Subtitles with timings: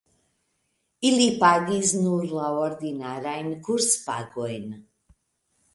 [1.09, 4.67] Ili pagis nur la ordinarajn kurspagojn.